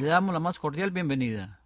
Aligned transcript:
Le 0.00 0.06
damos 0.06 0.32
la 0.32 0.40
más 0.40 0.58
cordial 0.58 0.92
bienvenida. 0.92 1.60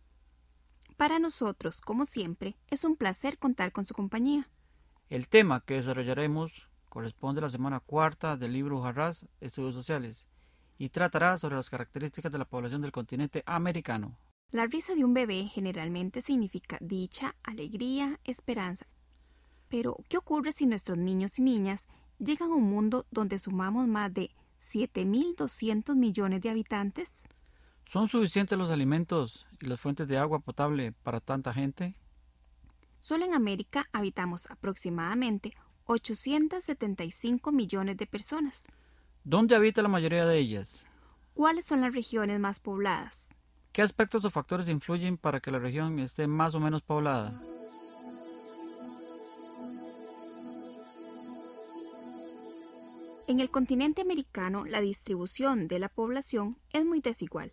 Para 0.96 1.20
nosotros, 1.20 1.80
como 1.80 2.04
siempre, 2.04 2.56
es 2.68 2.84
un 2.84 2.96
placer 2.96 3.38
contar 3.38 3.70
con 3.70 3.84
su 3.84 3.94
compañía. 3.94 4.50
El 5.08 5.28
tema 5.28 5.60
que 5.60 5.74
desarrollaremos 5.74 6.68
corresponde 6.88 7.38
a 7.38 7.42
la 7.42 7.48
semana 7.48 7.78
cuarta 7.78 8.36
del 8.36 8.52
libro 8.52 8.82
Jarras, 8.82 9.24
Estudios 9.40 9.76
Sociales, 9.76 10.26
y 10.78 10.88
tratará 10.88 11.38
sobre 11.38 11.54
las 11.54 11.70
características 11.70 12.32
de 12.32 12.38
la 12.38 12.44
población 12.44 12.82
del 12.82 12.90
continente 12.90 13.44
americano. 13.46 14.18
La 14.50 14.66
risa 14.66 14.96
de 14.96 15.04
un 15.04 15.14
bebé 15.14 15.44
generalmente 15.44 16.20
significa 16.20 16.76
dicha, 16.80 17.36
alegría, 17.44 18.18
esperanza. 18.24 18.88
Pero, 19.68 19.98
¿qué 20.08 20.16
ocurre 20.16 20.50
si 20.50 20.66
nuestros 20.66 20.98
niños 20.98 21.38
y 21.38 21.42
niñas 21.42 21.86
llegan 22.18 22.50
a 22.50 22.56
un 22.56 22.68
mundo 22.68 23.06
donde 23.12 23.38
sumamos 23.38 23.86
más 23.86 24.12
de 24.12 24.32
7.200 24.58 25.94
millones 25.94 26.40
de 26.40 26.50
habitantes? 26.50 27.22
¿Son 27.86 28.08
suficientes 28.08 28.58
los 28.58 28.70
alimentos 28.70 29.46
y 29.60 29.66
las 29.66 29.80
fuentes 29.80 30.08
de 30.08 30.18
agua 30.18 30.40
potable 30.40 30.92
para 30.92 31.20
tanta 31.20 31.52
gente? 31.52 31.94
Solo 32.98 33.24
en 33.24 33.34
América 33.34 33.88
habitamos 33.92 34.50
aproximadamente 34.50 35.52
875 35.86 37.52
millones 37.52 37.96
de 37.96 38.06
personas. 38.06 38.66
¿Dónde 39.22 39.54
habita 39.54 39.82
la 39.82 39.88
mayoría 39.88 40.26
de 40.26 40.38
ellas? 40.38 40.86
¿Cuáles 41.34 41.66
son 41.66 41.82
las 41.82 41.94
regiones 41.94 42.40
más 42.40 42.60
pobladas? 42.60 43.34
¿Qué 43.72 43.82
aspectos 43.82 44.24
o 44.24 44.30
factores 44.30 44.68
influyen 44.68 45.18
para 45.18 45.40
que 45.40 45.50
la 45.50 45.58
región 45.58 45.98
esté 45.98 46.26
más 46.26 46.54
o 46.54 46.60
menos 46.60 46.82
poblada? 46.82 47.32
En 53.26 53.40
el 53.40 53.50
continente 53.50 54.02
americano 54.02 54.64
la 54.64 54.80
distribución 54.80 55.66
de 55.66 55.78
la 55.78 55.88
población 55.88 56.58
es 56.72 56.84
muy 56.84 57.00
desigual. 57.00 57.50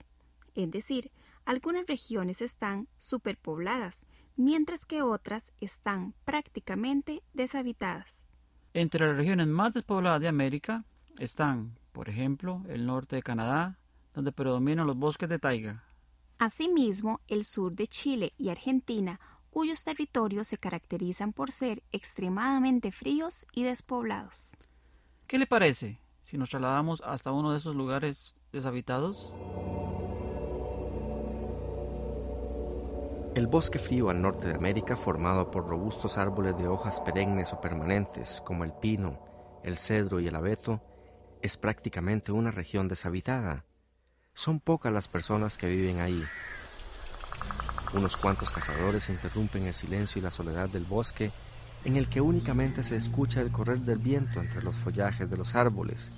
Es 0.56 0.70
decir, 0.72 1.12
algunas 1.46 1.86
regiones 1.88 2.42
están 2.42 2.88
superpobladas, 2.98 4.06
mientras 4.36 4.86
que 4.86 5.02
otras 5.02 5.52
están 5.60 6.14
prácticamente 6.26 7.24
deshabitadas. 7.34 8.26
Entre 8.74 9.06
las 9.06 9.18
regiones 9.18 9.48
más 9.48 9.74
despobladas 9.74 10.22
de 10.22 10.28
América 10.28 10.86
están, 11.18 11.78
por 11.92 12.10
ejemplo, 12.10 12.64
el 12.70 12.86
norte 12.86 13.18
de 13.18 13.24
Canadá, 13.24 13.78
donde 14.14 14.32
predominan 14.32 14.88
los 14.88 14.98
bosques 14.98 15.30
de 15.30 15.40
taiga. 15.40 15.84
Asimismo, 16.38 17.22
el 17.28 17.46
sur 17.46 17.74
de 17.74 17.88
Chile 17.88 18.34
y 18.38 18.50
Argentina, 18.50 19.20
cuyos 19.52 19.84
territorios 19.84 20.48
se 20.48 20.58
caracterizan 20.58 21.34
por 21.34 21.52
ser 21.52 21.84
extremadamente 21.92 22.92
fríos 22.92 23.46
y 23.54 23.64
despoblados. 23.64 24.54
¿Qué 25.28 25.38
le 25.38 25.46
parece 25.46 26.00
si 26.24 26.38
nos 26.38 26.50
trasladamos 26.50 27.02
hasta 27.06 27.32
uno 27.32 27.52
de 27.52 27.58
esos 27.58 27.76
lugares 27.76 28.34
deshabitados? 28.52 29.34
El 33.34 33.48
bosque 33.48 33.80
frío 33.80 34.10
al 34.10 34.22
norte 34.22 34.48
de 34.50 34.56
América, 34.56 34.98
formado 34.98 35.52
por 35.52 35.66
robustos 35.66 36.18
árboles 36.18 36.58
de 36.58 36.68
hojas 36.68 37.00
perennes 37.00 37.54
o 37.54 37.62
permanentes, 37.62 38.42
como 38.42 38.66
el 38.66 38.74
pino, 38.74 39.20
el 39.64 39.78
cedro 39.78 40.20
y 40.20 40.28
el 40.28 40.36
abeto, 40.36 40.82
es 41.42 41.56
prácticamente 41.56 42.34
una 42.34 42.52
región 42.52 42.90
deshabitada. 42.90 43.64
Son 44.34 44.60
pocas 44.60 44.92
las 44.92 45.08
personas 45.08 45.58
que 45.58 45.68
viven 45.68 46.02
ahí. 46.02 46.22
Unos 47.94 48.18
cuantos 48.18 48.52
cazadores 48.52 49.08
interrumpen 49.08 49.66
el 49.66 49.76
silencio 49.76 50.20
y 50.20 50.24
la 50.24 50.32
soledad 50.32 50.68
del 50.68 50.84
bosque, 50.84 51.32
en 51.86 51.96
el 51.96 52.10
que 52.10 52.20
únicamente 52.20 52.84
se 52.84 52.98
escucha 52.98 53.40
el 53.40 53.54
correr 53.54 53.80
del 53.80 54.00
viento 54.00 54.42
entre 54.42 54.62
los 54.62 54.76
follajes 54.76 55.30
de 55.30 55.38
los 55.38 55.56
árboles 55.56 56.12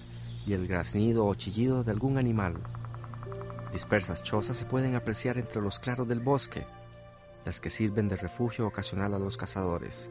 y 0.47 0.53
el 0.53 0.65
graznido 0.65 1.27
o 1.27 1.35
chillido 1.35 1.83
de 1.83 1.91
algún 1.91 2.17
animal. 2.17 2.55
Dispersas 3.71 4.23
chozas 4.23 4.57
se 4.57 4.65
pueden 4.65 4.95
apreciar 4.95 5.37
entre 5.37 5.61
los 5.61 5.79
claros 5.79 6.07
del 6.07 6.19
bosque, 6.19 6.65
las 7.45 7.59
que 7.59 7.69
sirven 7.69 8.07
de 8.07 8.15
refugio 8.15 8.67
ocasional 8.67 9.13
a 9.13 9.19
los 9.19 9.37
cazadores. 9.37 10.09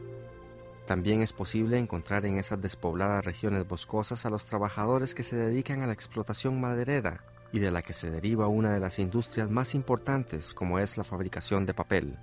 También 0.85 1.21
es 1.21 1.31
posible 1.31 1.77
encontrar 1.77 2.25
en 2.25 2.37
esas 2.37 2.61
despobladas 2.61 3.23
regiones 3.23 3.67
boscosas 3.67 4.25
a 4.25 4.29
los 4.29 4.45
trabajadores 4.47 5.15
que 5.15 5.23
se 5.23 5.35
dedican 5.35 5.81
a 5.81 5.87
la 5.87 5.93
explotación 5.93 6.59
maderera 6.59 7.23
y 7.53 7.59
de 7.59 7.71
la 7.71 7.81
que 7.81 7.93
se 7.93 8.11
deriva 8.11 8.47
una 8.47 8.73
de 8.73 8.79
las 8.79 8.99
industrias 8.99 9.49
más 9.49 9.75
importantes 9.75 10.53
como 10.53 10.79
es 10.79 10.97
la 10.97 11.03
fabricación 11.03 11.65
de 11.65 11.73
papel. 11.73 12.17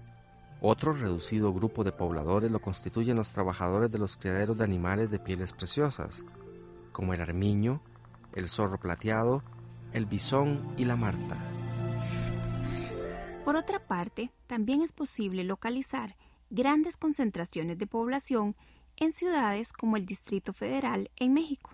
Otro 0.61 0.93
reducido 0.93 1.55
grupo 1.55 1.85
de 1.85 1.93
pobladores 1.93 2.51
lo 2.51 2.61
constituyen 2.61 3.17
los 3.17 3.33
trabajadores 3.33 3.91
de 3.91 3.99
los 3.99 4.17
criaderos 4.17 4.59
de 4.59 4.65
animales 4.65 5.11
de 5.11 5.19
pieles 5.19 5.53
preciosas, 5.53 6.23
como 6.93 7.15
el 7.15 7.23
armiño, 7.23 7.81
el 8.35 8.51
zorro 8.51 8.79
plateado, 8.79 9.43
el 9.95 10.05
bisón 10.05 10.75
y 10.77 10.85
la 10.85 10.97
marta. 10.97 11.39
Por 13.45 13.57
otra 13.57 13.81
parte, 13.87 14.31
también 14.47 14.83
es 14.83 14.93
posible 14.93 15.45
localizar 15.45 16.17
grandes 16.51 16.97
concentraciones 16.97 17.79
de 17.79 17.87
población 17.87 18.57
en 18.97 19.13
ciudades 19.13 19.73
como 19.73 19.97
el 19.97 20.07
Distrito 20.07 20.53
Federal 20.53 21.11
en 21.17 21.33
México, 21.33 21.71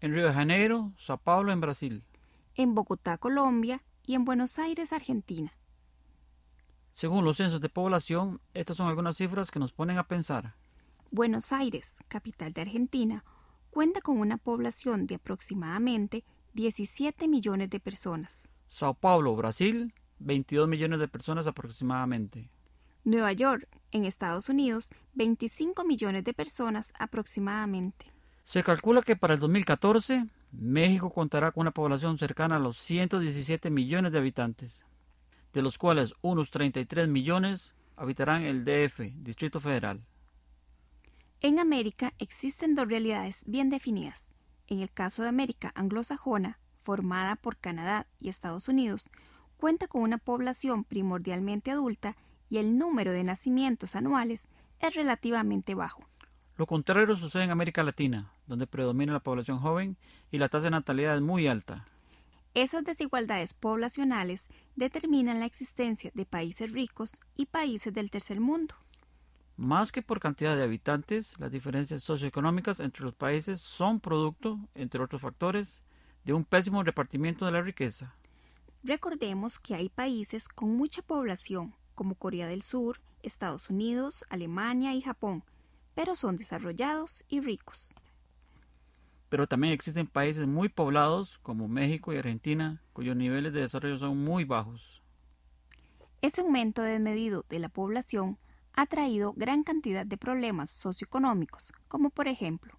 En 0.00 0.12
Río 0.14 0.26
de 0.26 0.32
Janeiro, 0.32 0.92
Sao 0.98 1.18
Paulo 1.18 1.52
en 1.52 1.60
Brasil. 1.60 2.04
en 2.54 2.74
Bogotá, 2.74 3.18
Colombia 3.18 3.82
y 4.06 4.14
en 4.14 4.24
Buenos 4.24 4.58
Aires, 4.58 4.92
Argentina. 4.92 5.52
Según 6.92 7.24
los 7.24 7.36
censos 7.36 7.60
de 7.60 7.68
población, 7.68 8.40
estas 8.54 8.76
son 8.76 8.88
algunas 8.88 9.16
cifras 9.16 9.50
que 9.52 9.60
nos 9.60 9.72
ponen 9.72 9.98
a 9.98 10.08
pensar. 10.08 10.54
Buenos 11.12 11.52
Aires, 11.52 11.96
capital 12.08 12.52
de 12.52 12.62
Argentina, 12.62 13.24
cuenta 13.70 14.00
con 14.00 14.18
una 14.18 14.36
población 14.38 15.06
de 15.06 15.16
aproximadamente 15.16 16.24
17 16.54 17.28
millones 17.28 17.70
de 17.70 17.78
personas. 17.78 18.48
Sao 18.66 18.94
Paulo, 18.94 19.36
Brasil, 19.36 19.94
22 20.18 20.68
millones 20.68 21.00
de 21.00 21.08
personas 21.08 21.46
aproximadamente. 21.46 22.50
Nueva 23.04 23.32
York, 23.32 23.68
en 23.90 24.04
Estados 24.04 24.48
Unidos, 24.48 24.90
25 25.14 25.84
millones 25.84 26.24
de 26.24 26.34
personas 26.34 26.92
aproximadamente. 26.98 28.12
Se 28.44 28.62
calcula 28.62 29.02
que 29.02 29.16
para 29.16 29.34
el 29.34 29.40
2014 29.40 30.26
México 30.52 31.10
contará 31.10 31.52
con 31.52 31.62
una 31.62 31.70
población 31.70 32.18
cercana 32.18 32.56
a 32.56 32.58
los 32.58 32.78
117 32.78 33.70
millones 33.70 34.12
de 34.12 34.18
habitantes, 34.18 34.84
de 35.52 35.62
los 35.62 35.78
cuales 35.78 36.14
unos 36.22 36.50
33 36.50 37.08
millones 37.08 37.74
habitarán 37.96 38.42
el 38.42 38.64
DF, 38.64 39.00
Distrito 39.16 39.60
Federal. 39.60 40.02
En 41.40 41.58
América 41.58 42.14
existen 42.18 42.74
dos 42.74 42.88
realidades 42.88 43.44
bien 43.46 43.70
definidas. 43.70 44.32
En 44.66 44.80
el 44.80 44.90
caso 44.90 45.22
de 45.22 45.28
América 45.28 45.72
anglosajona, 45.74 46.58
formada 46.82 47.36
por 47.36 47.56
Canadá 47.56 48.06
y 48.18 48.28
Estados 48.28 48.68
Unidos, 48.68 49.10
cuenta 49.58 49.88
con 49.88 50.02
una 50.02 50.16
población 50.16 50.84
primordialmente 50.84 51.70
adulta 51.70 52.16
y 52.48 52.56
el 52.56 52.78
número 52.78 53.12
de 53.12 53.24
nacimientos 53.24 53.94
anuales 53.94 54.46
es 54.80 54.94
relativamente 54.94 55.74
bajo. 55.74 56.04
Lo 56.56 56.66
contrario 56.66 57.14
sucede 57.16 57.44
en 57.44 57.50
América 57.50 57.82
Latina, 57.82 58.32
donde 58.46 58.66
predomina 58.66 59.12
la 59.12 59.20
población 59.20 59.58
joven 59.58 59.96
y 60.30 60.38
la 60.38 60.48
tasa 60.48 60.64
de 60.64 60.70
natalidad 60.70 61.16
es 61.16 61.22
muy 61.22 61.46
alta. 61.46 61.86
Esas 62.54 62.84
desigualdades 62.84 63.52
poblacionales 63.52 64.48
determinan 64.74 65.38
la 65.38 65.46
existencia 65.46 66.10
de 66.14 66.24
países 66.24 66.72
ricos 66.72 67.12
y 67.36 67.46
países 67.46 67.92
del 67.92 68.10
tercer 68.10 68.40
mundo. 68.40 68.74
Más 69.56 69.92
que 69.92 70.02
por 70.02 70.20
cantidad 70.20 70.56
de 70.56 70.62
habitantes, 70.62 71.38
las 71.38 71.50
diferencias 71.50 72.02
socioeconómicas 72.02 72.80
entre 72.80 73.04
los 73.04 73.14
países 73.14 73.60
son 73.60 74.00
producto, 74.00 74.58
entre 74.74 75.02
otros 75.02 75.20
factores, 75.20 75.82
de 76.24 76.32
un 76.32 76.44
pésimo 76.44 76.82
repartimiento 76.82 77.44
de 77.44 77.52
la 77.52 77.62
riqueza. 77.62 78.14
Recordemos 78.82 79.58
que 79.58 79.74
hay 79.74 79.88
países 79.88 80.48
con 80.48 80.76
mucha 80.76 81.02
población, 81.02 81.74
como 81.94 82.14
Corea 82.14 82.46
del 82.46 82.62
Sur, 82.62 83.00
Estados 83.22 83.70
Unidos, 83.70 84.24
Alemania 84.30 84.94
y 84.94 85.00
Japón, 85.00 85.44
pero 85.94 86.14
son 86.14 86.36
desarrollados 86.36 87.24
y 87.28 87.40
ricos. 87.40 87.94
Pero 89.28 89.46
también 89.46 89.72
existen 89.72 90.06
países 90.06 90.46
muy 90.46 90.68
poblados 90.68 91.38
como 91.38 91.68
México 91.68 92.12
y 92.12 92.18
Argentina, 92.18 92.82
cuyos 92.92 93.16
niveles 93.16 93.52
de 93.52 93.60
desarrollo 93.62 93.98
son 93.98 94.16
muy 94.24 94.44
bajos. 94.44 95.02
Ese 96.22 96.42
aumento 96.42 96.82
desmedido 96.82 97.44
de 97.48 97.58
la 97.58 97.68
población 97.68 98.38
ha 98.74 98.86
traído 98.86 99.32
gran 99.34 99.64
cantidad 99.64 100.06
de 100.06 100.16
problemas 100.16 100.70
socioeconómicos, 100.70 101.72
como 101.88 102.10
por 102.10 102.28
ejemplo, 102.28 102.78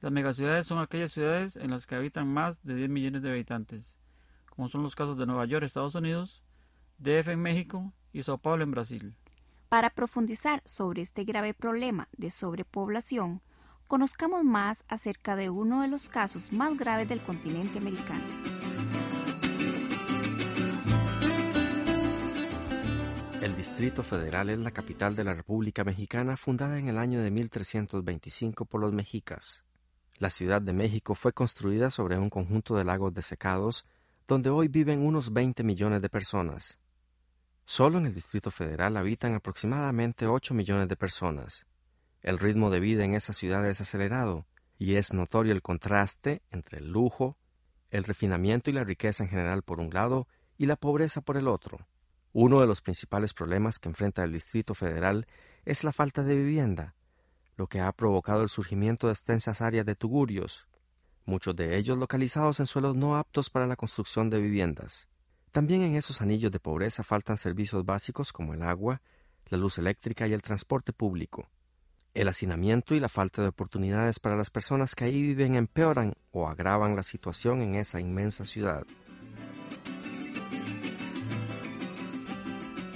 Las 0.00 0.12
megaciudades 0.12 0.66
son 0.66 0.78
aquellas 0.80 1.12
ciudades 1.12 1.56
en 1.56 1.70
las 1.70 1.86
que 1.86 1.94
habitan 1.94 2.26
más 2.28 2.62
de 2.64 2.74
10 2.74 2.90
millones 2.90 3.22
de 3.22 3.30
habitantes, 3.30 3.97
como 4.58 4.68
son 4.68 4.82
los 4.82 4.96
casos 4.96 5.16
de 5.16 5.24
Nueva 5.24 5.44
York, 5.44 5.64
Estados 5.64 5.94
Unidos, 5.94 6.42
DF 6.98 7.28
en 7.28 7.40
México 7.40 7.92
y 8.12 8.24
Sao 8.24 8.38
Paulo 8.38 8.64
en 8.64 8.72
Brasil. 8.72 9.14
Para 9.68 9.88
profundizar 9.88 10.64
sobre 10.64 11.00
este 11.00 11.22
grave 11.22 11.54
problema 11.54 12.08
de 12.16 12.32
sobrepoblación, 12.32 13.40
conozcamos 13.86 14.42
más 14.42 14.82
acerca 14.88 15.36
de 15.36 15.48
uno 15.48 15.82
de 15.82 15.86
los 15.86 16.08
casos 16.08 16.52
más 16.52 16.76
graves 16.76 17.08
del 17.08 17.20
continente 17.20 17.78
americano. 17.78 18.24
El 23.40 23.54
Distrito 23.54 24.02
Federal 24.02 24.50
es 24.50 24.58
la 24.58 24.72
capital 24.72 25.14
de 25.14 25.22
la 25.22 25.34
República 25.34 25.84
Mexicana 25.84 26.36
fundada 26.36 26.80
en 26.80 26.88
el 26.88 26.98
año 26.98 27.22
de 27.22 27.30
1325 27.30 28.64
por 28.64 28.80
los 28.80 28.92
mexicas. 28.92 29.62
La 30.18 30.30
Ciudad 30.30 30.60
de 30.60 30.72
México 30.72 31.14
fue 31.14 31.32
construida 31.32 31.92
sobre 31.92 32.18
un 32.18 32.28
conjunto 32.28 32.74
de 32.74 32.82
lagos 32.82 33.14
desecados 33.14 33.86
donde 34.28 34.50
hoy 34.50 34.68
viven 34.68 35.04
unos 35.04 35.32
20 35.32 35.64
millones 35.64 36.02
de 36.02 36.10
personas. 36.10 36.78
Solo 37.64 37.96
en 37.96 38.04
el 38.06 38.14
Distrito 38.14 38.50
Federal 38.50 38.98
habitan 38.98 39.34
aproximadamente 39.34 40.26
8 40.26 40.52
millones 40.52 40.86
de 40.88 40.96
personas. 40.96 41.66
El 42.20 42.38
ritmo 42.38 42.68
de 42.68 42.78
vida 42.78 43.04
en 43.04 43.14
esa 43.14 43.32
ciudad 43.32 43.66
es 43.66 43.80
acelerado 43.80 44.46
y 44.78 44.96
es 44.96 45.14
notorio 45.14 45.52
el 45.52 45.62
contraste 45.62 46.42
entre 46.50 46.78
el 46.78 46.92
lujo, 46.92 47.38
el 47.90 48.04
refinamiento 48.04 48.68
y 48.68 48.74
la 48.74 48.84
riqueza 48.84 49.24
en 49.24 49.30
general 49.30 49.62
por 49.62 49.80
un 49.80 49.94
lado 49.94 50.28
y 50.58 50.66
la 50.66 50.76
pobreza 50.76 51.22
por 51.22 51.38
el 51.38 51.48
otro. 51.48 51.88
Uno 52.34 52.60
de 52.60 52.66
los 52.66 52.82
principales 52.82 53.32
problemas 53.32 53.78
que 53.78 53.88
enfrenta 53.88 54.24
el 54.24 54.32
Distrito 54.32 54.74
Federal 54.74 55.26
es 55.64 55.84
la 55.84 55.92
falta 55.92 56.22
de 56.22 56.34
vivienda, 56.34 56.94
lo 57.56 57.66
que 57.66 57.80
ha 57.80 57.90
provocado 57.92 58.42
el 58.42 58.50
surgimiento 58.50 59.06
de 59.06 59.14
extensas 59.14 59.62
áreas 59.62 59.86
de 59.86 59.94
tugurios, 59.94 60.67
muchos 61.28 61.54
de 61.54 61.76
ellos 61.76 61.98
localizados 61.98 62.58
en 62.58 62.66
suelos 62.66 62.96
no 62.96 63.16
aptos 63.16 63.50
para 63.50 63.66
la 63.66 63.76
construcción 63.76 64.30
de 64.30 64.40
viviendas. 64.40 65.06
También 65.52 65.82
en 65.82 65.94
esos 65.94 66.20
anillos 66.20 66.50
de 66.50 66.58
pobreza 66.58 67.04
faltan 67.04 67.36
servicios 67.36 67.84
básicos 67.84 68.32
como 68.32 68.54
el 68.54 68.62
agua, 68.62 69.02
la 69.50 69.58
luz 69.58 69.78
eléctrica 69.78 70.26
y 70.26 70.32
el 70.32 70.42
transporte 70.42 70.92
público. 70.92 71.48
El 72.14 72.28
hacinamiento 72.28 72.94
y 72.94 73.00
la 73.00 73.08
falta 73.08 73.42
de 73.42 73.48
oportunidades 73.48 74.18
para 74.18 74.36
las 74.36 74.50
personas 74.50 74.94
que 74.94 75.04
ahí 75.04 75.22
viven 75.22 75.54
empeoran 75.54 76.14
o 76.32 76.48
agravan 76.48 76.96
la 76.96 77.02
situación 77.02 77.60
en 77.60 77.74
esa 77.76 78.00
inmensa 78.00 78.44
ciudad. 78.44 78.84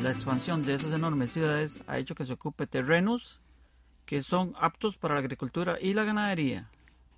La 0.02 0.10
expansión 0.10 0.64
de 0.64 0.74
esas 0.74 0.92
enormes 0.92 1.32
ciudades 1.32 1.80
ha 1.86 1.98
hecho 1.98 2.14
que 2.14 2.26
se 2.26 2.32
ocupe 2.32 2.66
terrenos 2.66 3.40
que 4.04 4.22
son 4.22 4.54
aptos 4.58 4.96
para 4.96 5.14
la 5.14 5.20
agricultura 5.20 5.78
y 5.80 5.92
la 5.92 6.04
ganadería. 6.04 6.70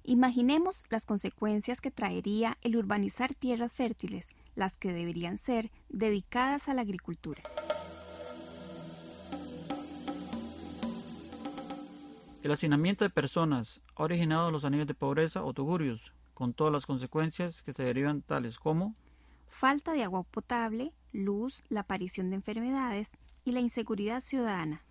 Imaginemos 0.07 0.85
las 0.91 1.07
consecuencias 1.07 1.81
que 1.81 1.91
traería 1.91 2.59
el 2.61 2.77
urbanizar 2.77 3.35
tierras 3.35 3.73
fértiles, 3.73 4.29
las 4.55 4.77
que 4.77 4.93
deberían 4.93 5.39
ser 5.39 5.71
dedicadas 5.89 6.69
a 6.69 6.75
la 6.75 6.83
agricultura. 6.83 7.43
El 12.43 12.53
hacinamiento 12.53 13.07
de 13.07 13.09
personas 13.09 13.81
ha 13.97 14.03
originado 14.03 14.51
los 14.51 14.67
anillos 14.67 14.87
de 14.87 14.93
pobreza 14.93 15.43
o 15.43 15.55
tugurios, 15.55 16.13
con 16.35 16.53
todas 16.53 16.71
las 16.71 16.85
consecuencias 16.85 17.63
que 17.63 17.73
se 17.73 17.85
derivan 17.85 18.21
tales 18.21 18.59
como 18.59 18.93
falta 19.49 19.93
de 19.93 20.03
agua 20.03 20.23
potable, 20.25 20.93
luz, 21.13 21.63
la 21.71 21.81
aparición 21.81 22.29
de 22.29 22.37
enfermedades 22.37 23.13
y 23.47 23.53
la 23.53 23.61
inseguridad 23.61 24.23
ciudadana. 24.23 24.83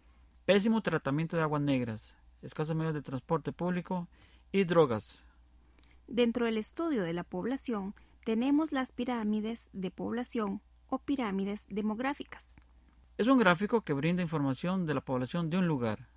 Pésimo 0.46 0.82
tratamiento 0.82 1.38
de 1.38 1.44
aguas 1.44 1.62
negras, 1.62 2.16
escasos 2.42 2.76
medios 2.76 2.96
de 2.96 3.04
transporte 3.04 3.52
público 3.52 4.08
y 4.54 4.64
drogas. 4.64 5.26
Dentro 6.08 6.46
del 6.46 6.58
estudio 6.58 7.04
de 7.04 7.12
la 7.12 7.24
población 7.26 7.96
tenemos 8.24 8.72
las 8.72 8.94
pirámides 8.94 9.70
de 9.74 9.92
población 9.92 10.62
o 10.88 11.00
pirámides 11.00 11.66
demográficas. 11.70 12.56
Es 13.18 13.28
un 13.28 13.40
gráfico 13.40 13.82
que 13.82 13.94
brinda 13.94 14.22
información 14.22 14.86
de 14.86 14.94
la 14.94 15.02
población 15.02 15.50
de 15.50 15.58
un 15.58 15.68
lugar. 15.68 16.08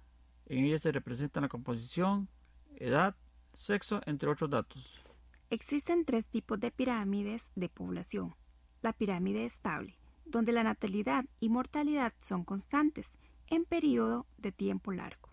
En 0.46 0.64
ella 0.64 0.78
se 0.78 0.92
representa 0.92 1.40
la 1.40 1.48
composición, 1.48 2.28
edad, 2.76 3.16
sexo, 3.54 4.00
entre 4.06 4.28
otros 4.28 4.50
datos. 4.50 5.02
Existen 5.48 6.04
tres 6.04 6.28
tipos 6.28 6.60
de 6.60 6.70
pirámides 6.70 7.52
de 7.56 7.68
población. 7.68 8.34
La 8.82 8.92
pirámide 8.92 9.46
estable, 9.46 9.98
donde 10.26 10.52
la 10.52 10.62
natalidad 10.62 11.24
y 11.40 11.48
mortalidad 11.48 12.12
son 12.20 12.44
constantes 12.44 13.16
en 13.46 13.64
periodo 13.64 14.26
de 14.36 14.52
tiempo 14.52 14.92
largo. 14.92 15.30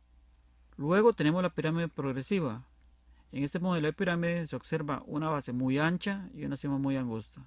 Luego 0.78 1.14
tenemos 1.14 1.44
la 1.44 1.54
pirámide 1.54 1.90
progresiva. 1.90 2.66
En 3.34 3.44
este 3.44 3.60
modelo 3.60 3.88
de 3.88 3.94
pirámide 3.94 4.46
se 4.46 4.56
observa 4.56 5.02
una 5.08 5.28
base 5.28 5.54
muy 5.54 5.80
ancha 5.80 6.30
y 6.36 6.46
una 6.46 6.56
cima 6.56 6.78
muy 6.78 6.98
angosta. 6.98 7.44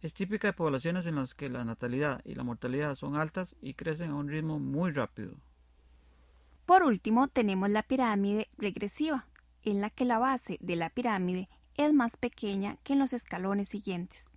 Es 0.00 0.14
típica 0.14 0.48
de 0.48 0.54
poblaciones 0.54 1.06
en 1.06 1.16
las 1.16 1.34
que 1.34 1.50
la 1.50 1.62
natalidad 1.62 2.22
y 2.24 2.34
la 2.34 2.42
mortalidad 2.42 2.94
son 2.94 3.14
altas 3.14 3.54
y 3.60 3.74
crecen 3.74 4.12
a 4.12 4.14
un 4.14 4.30
ritmo 4.30 4.58
muy 4.58 4.92
rápido. 4.92 5.36
Por 6.64 6.82
último, 6.84 7.28
tenemos 7.28 7.68
la 7.68 7.82
pirámide 7.82 8.48
regresiva, 8.56 9.26
en 9.62 9.82
la 9.82 9.90
que 9.90 10.06
la 10.06 10.18
base 10.18 10.56
de 10.62 10.74
la 10.74 10.88
pirámide 10.88 11.50
es 11.74 11.92
más 11.92 12.16
pequeña 12.16 12.78
que 12.82 12.94
en 12.94 12.98
los 12.98 13.12
escalones 13.12 13.68
siguientes. 13.68 14.32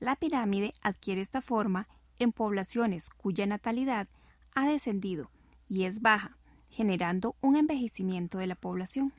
La 0.00 0.16
pirámide 0.16 0.72
adquiere 0.80 1.20
esta 1.20 1.42
forma 1.42 1.86
en 2.18 2.32
poblaciones 2.32 3.10
cuya 3.10 3.44
natalidad 3.44 4.08
ha 4.54 4.66
descendido 4.66 5.30
y 5.68 5.84
es 5.84 6.00
baja, 6.00 6.38
generando 6.70 7.36
un 7.42 7.56
envejecimiento 7.56 8.38
de 8.38 8.46
la 8.46 8.54
población. 8.54 9.12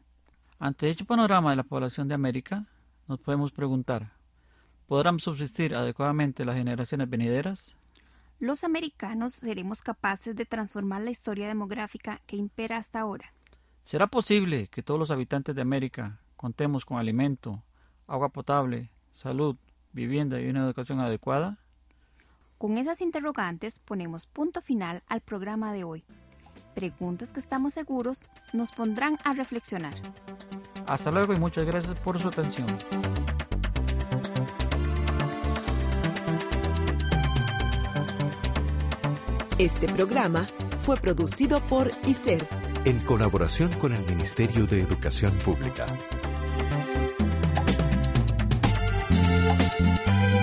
Ante 0.64 0.86
dicho 0.86 1.04
panorama 1.04 1.50
de 1.50 1.58
la 1.58 1.64
población 1.64 2.08
de 2.08 2.14
América, 2.14 2.64
nos 3.10 3.20
podemos 3.20 3.52
preguntar, 3.52 4.14
¿podrán 4.88 5.20
subsistir 5.20 5.76
adecuadamente 5.76 6.46
las 6.46 6.56
generaciones 6.56 7.10
venideras? 7.10 7.76
Los 8.40 8.64
americanos 8.64 9.34
seremos 9.34 9.82
capaces 9.82 10.38
de 10.38 10.46
transformar 10.46 11.02
la 11.02 11.12
historia 11.12 11.50
demográfica 11.50 12.22
que 12.26 12.38
impera 12.38 12.78
hasta 12.78 13.02
ahora. 13.02 13.34
¿Será 13.84 14.08
posible 14.08 14.70
que 14.70 14.82
todos 14.82 14.98
los 14.98 15.12
habitantes 15.12 15.54
de 15.54 15.62
América 15.62 16.22
contemos 16.38 16.86
con 16.86 16.98
alimento, 16.98 17.62
agua 18.08 18.30
potable, 18.30 18.90
salud, 19.12 19.58
vivienda 19.92 20.40
y 20.40 20.48
una 20.48 20.64
educación 20.64 21.02
adecuada? 21.02 21.58
Con 22.58 22.78
esas 22.78 23.02
interrogantes 23.02 23.80
ponemos 23.80 24.28
punto 24.28 24.62
final 24.62 25.04
al 25.10 25.20
programa 25.20 25.74
de 25.74 25.84
hoy. 25.84 26.06
Preguntas 26.74 27.34
que 27.34 27.40
estamos 27.40 27.74
seguros 27.74 28.28
nos 28.54 28.72
pondrán 28.72 29.18
a 29.26 29.34
reflexionar. 29.34 29.94
Hasta 30.88 31.12
luego 31.12 31.34
y 31.34 31.38
muchas 31.38 31.66
gracias 31.66 31.98
por 32.00 32.20
su 32.20 32.28
atención. 32.28 32.68
Este 39.58 39.88
programa 39.88 40.46
fue 40.82 40.96
producido 40.98 41.64
por 41.66 41.90
ICER 42.06 42.48
en 42.86 43.00
colaboración 43.02 43.72
con 43.74 43.94
el 43.94 44.04
Ministerio 44.10 44.66
de 44.68 44.82
Educación 44.82 45.32
Pública. 45.46 45.86
Thank 49.76 50.34
you. 50.36 50.43